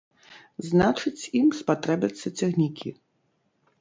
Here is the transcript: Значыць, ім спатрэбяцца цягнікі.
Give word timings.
Значыць, 0.69 1.23
ім 1.41 1.47
спатрэбяцца 1.59 2.27
цягнікі. 2.41 2.89